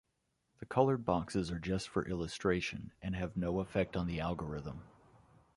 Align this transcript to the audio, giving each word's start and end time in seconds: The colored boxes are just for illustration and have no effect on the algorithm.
The 0.57 0.65
colored 0.65 1.05
boxes 1.05 1.51
are 1.51 1.59
just 1.59 1.87
for 1.87 2.09
illustration 2.09 2.91
and 3.03 3.15
have 3.15 3.37
no 3.37 3.59
effect 3.59 3.95
on 3.95 4.07
the 4.07 4.19
algorithm. 4.19 4.81